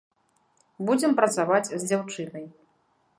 [0.87, 2.45] Будзем працаваць з дзяўчынай.